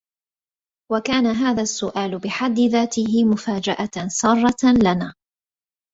[0.91, 5.13] وكان هذا السؤال بحد ذاته مفاجأة سارة لنا